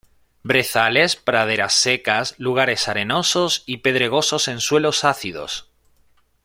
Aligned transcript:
Brezales, 0.41 1.15
praderas 1.15 1.73
secas, 1.73 2.33
lugares 2.39 2.87
arenosos 2.87 3.61
y 3.67 3.77
pedregosos 3.77 4.47
en 4.47 4.59
suelos 4.59 5.03
ácidos. 5.03 5.69